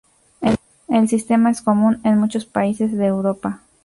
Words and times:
El 0.89 1.09
sistema 1.09 1.51
es 1.51 1.61
común 1.61 2.01
en 2.03 2.17
muchos 2.17 2.47
países 2.47 2.91
de 2.97 3.05
Europa. 3.05 3.61